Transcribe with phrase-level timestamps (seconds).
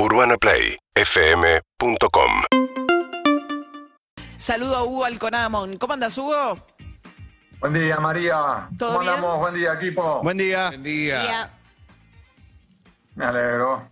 [0.00, 2.30] UrbanaPlayFM.com
[4.36, 5.76] Saludo a Hugo Alconamon.
[5.76, 6.56] ¿Cómo andas, Hugo?
[7.58, 8.68] Buen día, María.
[8.78, 9.14] ¿Todo ¿Cómo bien?
[9.14, 9.38] andamos?
[9.40, 10.22] Buen día, equipo.
[10.22, 10.68] Buen día.
[10.68, 11.50] Buen día.
[13.16, 13.88] Me alegro.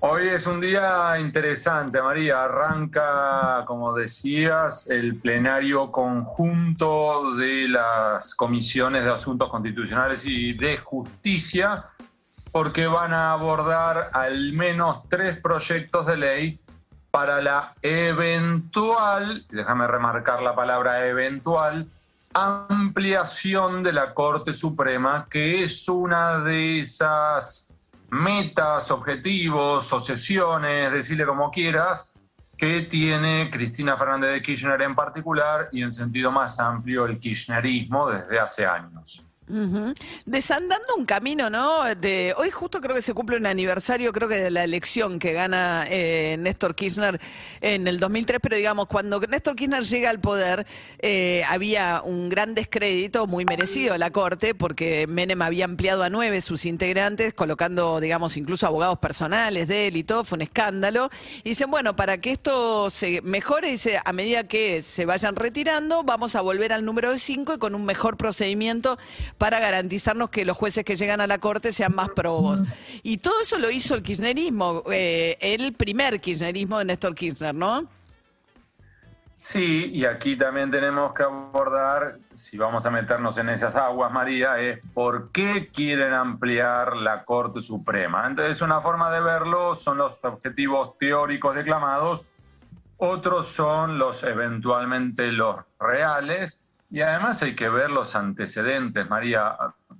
[0.00, 2.44] Hoy es un día interesante, María.
[2.44, 11.90] Arranca, como decías, el plenario conjunto de las comisiones de asuntos constitucionales y de justicia,
[12.56, 16.58] porque van a abordar al menos tres proyectos de ley
[17.10, 21.86] para la eventual, déjame remarcar la palabra eventual,
[22.32, 27.70] ampliación de la Corte Suprema, que es una de esas
[28.08, 32.14] metas, objetivos, obsesiones, decirle como quieras,
[32.56, 38.08] que tiene Cristina Fernández de Kirchner en particular y en sentido más amplio el kirchnerismo
[38.08, 39.25] desde hace años.
[40.24, 41.80] Desandando un camino, ¿no?
[42.36, 45.84] Hoy justo creo que se cumple un aniversario, creo que de la elección que gana
[45.88, 47.20] eh, Néstor Kirchner
[47.60, 50.66] en el 2003, pero digamos, cuando Néstor Kirchner llega al poder,
[50.98, 56.10] eh, había un gran descrédito muy merecido a la Corte, porque Menem había ampliado a
[56.10, 61.08] nueve sus integrantes, colocando, digamos, incluso abogados personales de él y todo, fue un escándalo.
[61.44, 66.02] Y dicen, bueno, para que esto se mejore, dice, a medida que se vayan retirando,
[66.02, 68.98] vamos a volver al número de cinco y con un mejor procedimiento
[69.38, 72.62] para garantizarnos que los jueces que llegan a la Corte sean más probos.
[73.02, 77.86] Y todo eso lo hizo el kirchnerismo, eh, el primer kirchnerismo de Néstor Kirchner, ¿no?
[79.38, 84.58] Sí, y aquí también tenemos que abordar, si vamos a meternos en esas aguas, María,
[84.60, 88.26] es por qué quieren ampliar la Corte Suprema.
[88.26, 92.28] Entonces, una forma de verlo son los objetivos teóricos declamados,
[92.96, 99.56] otros son los eventualmente los reales, y además hay que ver los antecedentes, María,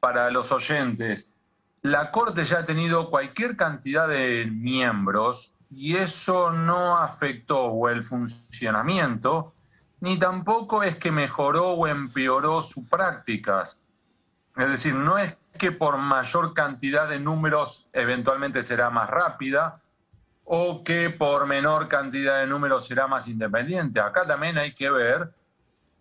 [0.00, 1.34] para los oyentes.
[1.82, 9.52] La Corte ya ha tenido cualquier cantidad de miembros y eso no afectó el funcionamiento,
[10.00, 13.82] ni tampoco es que mejoró o empeoró sus prácticas.
[14.56, 19.78] Es decir, no es que por mayor cantidad de números eventualmente será más rápida
[20.44, 24.00] o que por menor cantidad de números será más independiente.
[24.00, 25.32] Acá también hay que ver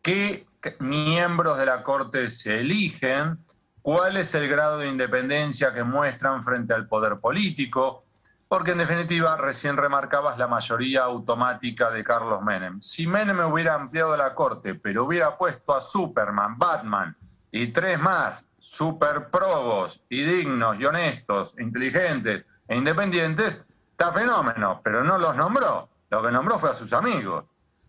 [0.08, 0.48] qué
[0.80, 3.40] miembros de la Corte se eligen,
[3.82, 8.06] cuál es el grado de independencia que muestran frente al poder político,
[8.48, 12.82] porque en definitiva recién remarcabas la mayoría automática de Carlos Menem.
[12.82, 17.14] Si Menem hubiera ampliado la Corte, pero hubiera puesto a Superman, Batman
[17.52, 25.04] y tres más, super probos y dignos y honestos, inteligentes e independientes, está fenómeno, pero
[25.04, 25.90] no los nombró.
[26.10, 27.44] Lo que nombró fue a sus amigos.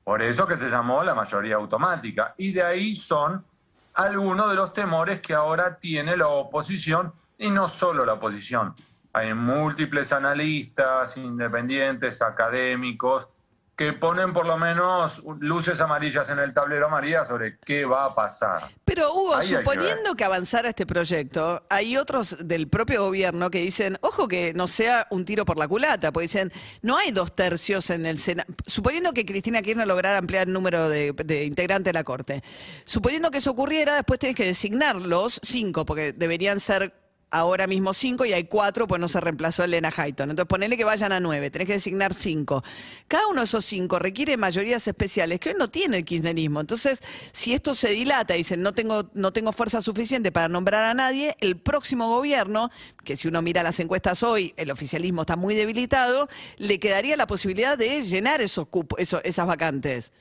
[0.08, 2.34] Por eso que se llamó la mayoría automática.
[2.38, 3.44] Y de ahí son
[3.92, 8.74] algunos de los temores que ahora tiene la oposición, y no solo la oposición.
[9.12, 13.28] Hay múltiples analistas, independientes, académicos,
[13.78, 18.14] que ponen por lo menos luces amarillas en el tablero María sobre qué va a
[18.14, 18.68] pasar.
[18.84, 23.52] Pero Hugo, Ahí hay que suponiendo que, avanzara este proyecto, hay otros del propio gobierno
[23.52, 26.52] que dicen, ojo que no sea un tiro por la culata, porque dicen,
[26.82, 28.52] no hay dos tercios en el Senado.
[28.66, 32.42] Suponiendo que Cristina Kirchner lograra ampliar el número de, de integrantes de la Corte,
[32.84, 36.92] suponiendo que eso ocurriera, después tienes que designar los cinco, porque deberían ser
[37.30, 40.30] ahora mismo cinco y hay cuatro, pues no se reemplazó Elena Hayton.
[40.30, 42.64] Entonces ponele que vayan a nueve, tenés que designar cinco.
[43.06, 46.60] Cada uno de esos cinco requiere mayorías especiales que hoy no tiene el kirchnerismo.
[46.60, 47.02] Entonces,
[47.32, 50.94] si esto se dilata y dicen no tengo, no tengo fuerza suficiente para nombrar a
[50.94, 52.70] nadie, el próximo gobierno,
[53.04, 57.26] que si uno mira las encuestas hoy, el oficialismo está muy debilitado, le quedaría la
[57.26, 60.12] posibilidad de llenar esos cupos, esos- esas vacantes.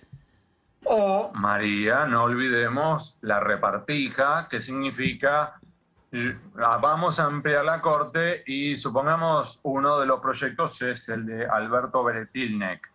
[0.84, 5.60] O, María, no olvidemos la repartija, que significa
[6.82, 12.04] vamos a ampliar la corte y supongamos uno de los proyectos es el de Alberto
[12.04, 12.90] Beretilnek,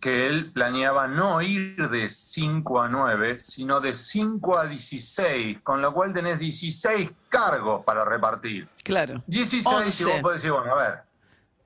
[0.00, 5.80] que él planeaba no ir de 5 a 9, sino de 5 a 16, con
[5.80, 8.68] lo cual tenés 16 cargos para repartir.
[8.82, 9.22] Claro.
[9.26, 10.04] 16 y 11.
[10.04, 11.02] vos podés decir, bueno, a ver,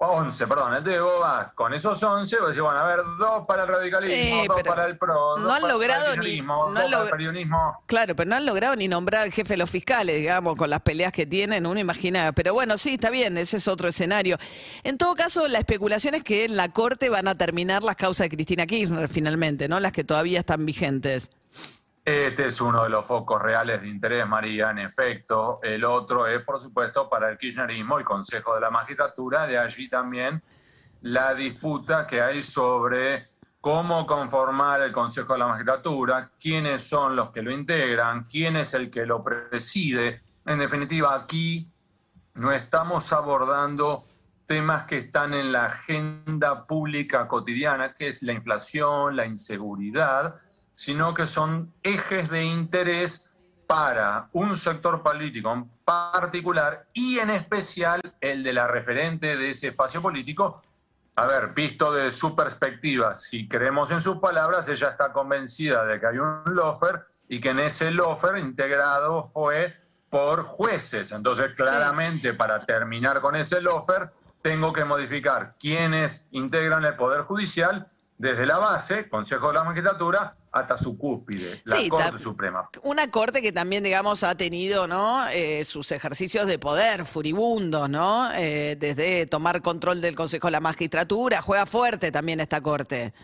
[0.01, 3.65] 11, perdón, entonces vos vas con esos 11, vos decís, bueno, a ver, dos para
[3.65, 6.55] el radicalismo, Sí, dos para el PRO, no dos han para logrado el ni- kirchnerismo,
[6.55, 7.83] no dos han para el log- periodismo.
[7.87, 10.83] Claro, pero no han logrado ni nombrar al jefe de los fiscales, digamos, con las
[10.83, 12.31] peleas que tienen, uno imagina.
[12.33, 14.39] Pero bueno, sí, está bien, ese es otro escenario.
[14.85, 18.27] En todo caso, la especulación es que en la Corte van a terminar las causas
[18.27, 19.81] de Cristina Kirchner finalmente, ¿no?
[19.81, 21.31] Las que todavía están vigentes.
[22.11, 25.61] Este es uno de los focos reales de interés, María, en efecto.
[25.63, 29.91] El otro es, por supuesto, para el kirchnerismo, el Consejo de la Magistratura, de allí
[29.91, 30.43] también
[31.03, 33.29] la disputa que hay sobre
[33.61, 38.73] cómo conformar el Consejo de la Magistratura, quiénes son los que lo integran, quién es
[38.73, 40.23] el que lo preside.
[40.47, 41.71] En definitiva, aquí
[42.33, 44.03] no estamos abordando
[44.47, 50.41] temas que están en la agenda pública cotidiana, que es la inflación, la inseguridad,
[50.79, 53.35] sino que son ejes de interés
[53.67, 59.69] para un sector político en particular y en especial el de la referente de ese
[59.69, 60.63] espacio político.
[61.17, 65.99] A ver, visto de su perspectiva, si creemos en sus palabras, ella está convencida de
[65.99, 69.75] que hay un lofer y que en ese lofer integrado fue
[70.09, 71.11] por jueces.
[71.11, 77.91] Entonces, claramente, para terminar con ese lofer, tengo que modificar quiénes integran el Poder Judicial
[78.17, 82.69] desde la base, Consejo de la Magistratura, hasta su cúspide, la Corte Suprema.
[82.83, 85.27] Una corte que también, digamos, ha tenido ¿no?
[85.29, 88.31] Eh, sus ejercicios de poder furibundos, ¿no?
[88.35, 93.15] Eh, desde tomar control del Consejo de la Magistratura, juega fuerte también esta corte.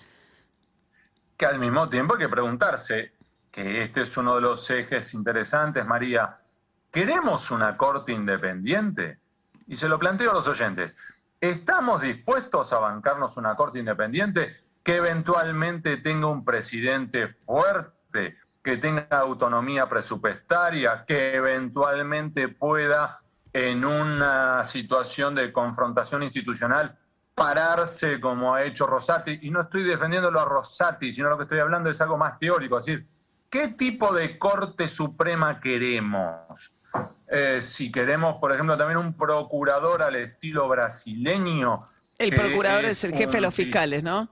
[1.37, 3.13] Que al mismo tiempo hay que preguntarse,
[3.51, 6.39] que este es uno de los ejes interesantes, María,
[6.91, 9.19] ¿queremos una corte independiente?
[9.67, 10.95] Y se lo planteo a los oyentes.
[11.41, 19.09] ¿Estamos dispuestos a bancarnos una corte independiente que eventualmente tenga un presidente fuerte, que tenga
[19.11, 23.19] autonomía presupuestaria, que eventualmente pueda
[23.53, 26.99] en una situación de confrontación institucional
[27.35, 29.39] pararse como ha hecho Rosati?
[29.43, 32.79] Y no estoy defendiéndolo a Rosati, sino lo que estoy hablando es algo más teórico,
[32.79, 33.07] es decir,
[33.49, 36.79] ¿qué tipo de Corte Suprema queremos?
[37.27, 41.81] Eh, si queremos, por ejemplo, también un procurador al estilo brasileño.
[42.19, 44.29] El procurador es, el jefe de los fiscales, ¿no?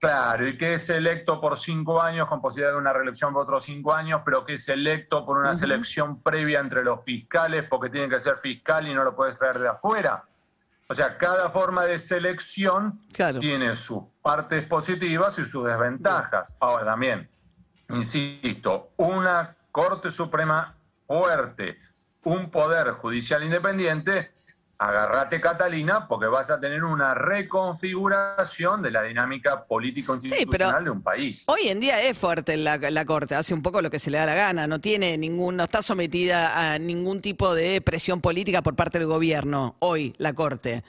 [0.00, 3.66] Claro, y que es electo por cinco años con posibilidad de una reelección por otros
[3.66, 8.08] cinco años, pero que es electo por una selección previa entre los fiscales porque tiene
[8.08, 10.24] que ser fiscal y no lo puedes traer de afuera.
[10.88, 12.98] O sea, cada forma de selección
[13.38, 16.54] tiene sus partes positivas y sus desventajas.
[16.58, 17.28] Ahora también,
[17.90, 20.76] insisto, una Corte Suprema
[21.06, 21.78] fuerte,
[22.24, 24.32] un poder judicial independiente,
[24.80, 31.44] agárrate Catalina porque vas a tener una reconfiguración de la dinámica político-institucional de un país.
[31.48, 34.16] Hoy en día es fuerte la, la, Corte, hace un poco lo que se le
[34.16, 38.62] da la gana, no tiene ningún, no está sometida a ningún tipo de presión política
[38.62, 40.82] por parte del gobierno, hoy la Corte.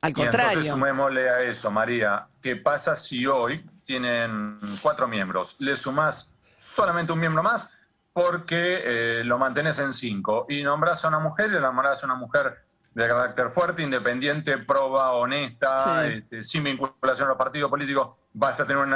[0.00, 0.48] Al contrario.
[0.48, 5.54] entonces sumémosle a eso, María, ¿qué pasa si hoy tienen cuatro miembros?
[5.60, 7.70] Le sumás solamente un miembro más,
[8.12, 12.06] porque eh, lo mantenés en cinco y nombras a una mujer y la nombras a
[12.06, 12.63] una mujer
[12.94, 18.66] de carácter fuerte, independiente, proba, honesta, este, sin vinculación a los partidos políticos, vas a
[18.66, 18.94] tener un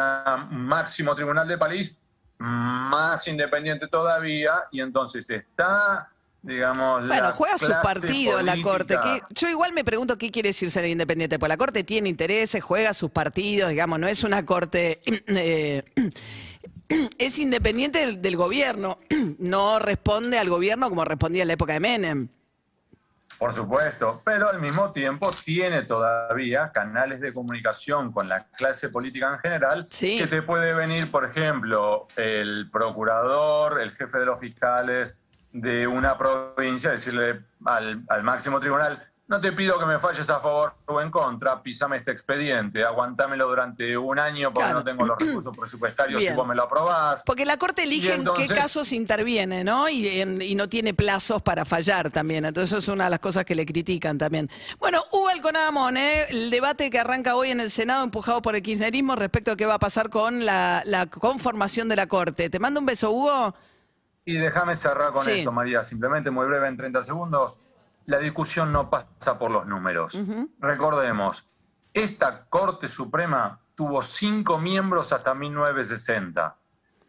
[0.67, 1.99] máximo tribunal de país
[2.39, 6.09] más independiente todavía y entonces está
[6.41, 8.97] digamos bueno juega su partido la corte
[9.31, 12.95] yo igual me pregunto qué quiere decir ser independiente porque la corte tiene intereses juega
[12.95, 15.83] sus partidos digamos no es una corte eh,
[17.19, 18.99] es independiente del, gobierno,
[19.39, 22.29] no responde al gobierno como respondía en la época de Menem.
[23.39, 29.33] Por supuesto, pero al mismo tiempo tiene todavía canales de comunicación con la clase política
[29.33, 35.21] en general, que te puede venir, por ejemplo, el procurador, el jefe de los fiscales
[35.53, 40.41] de una provincia, decirle al, al máximo tribunal, no te pido que me falles a
[40.41, 45.19] favor o en contra, pisame este expediente, aguantámelo durante un año porque no tengo los
[45.19, 47.25] recursos presupuestarios y vos me lo aprobás.
[47.27, 49.89] Porque la Corte elige en qué casos interviene, ¿no?
[49.89, 50.25] Y,
[50.59, 52.45] no tiene plazos para fallar también.
[52.47, 54.51] Entonces eso es una de las cosas que le critican también.
[54.79, 56.25] Bueno, Hugo Alconadamón, ¿eh?
[56.31, 59.67] el debate que arranca hoy en el Senado empujado por el kirchnerismo respecto a qué
[59.67, 62.49] va a pasar con la, conformación de la Corte.
[62.49, 63.55] Te mando un beso, Hugo.
[64.25, 67.61] Y déjame cerrar con esto, María, simplemente muy breve en 30 segundos
[68.09, 70.19] la discusión no pasa por los números.
[70.61, 71.47] Recordemos,
[71.93, 76.57] esta Corte Suprema tuvo cinco miembros hasta 1960.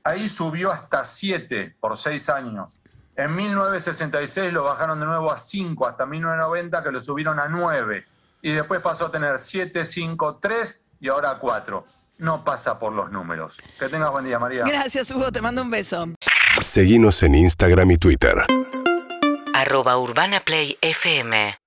[0.04, 2.78] Ahí subió hasta siete por seis años.
[3.16, 8.06] En 1966 lo bajaron de nuevo a cinco hasta 1990 que lo subieron a nueve.
[8.42, 11.86] Y después pasó a tener siete, cinco, tres y ahora cuatro.
[12.18, 13.56] No pasa por los números.
[13.80, 14.66] Que tengas buen día, María.
[14.66, 15.32] Gracias, Hugo.
[15.32, 16.10] Te mando un beso.
[16.62, 18.44] Seguimos en Instagram y Twitter
[19.60, 21.60] arroba Urbana Play FM